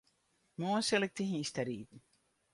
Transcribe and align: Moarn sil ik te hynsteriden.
Moarn 0.61 0.83
sil 0.87 1.05
ik 1.07 1.13
te 1.15 1.23
hynsteriden. 1.31 1.99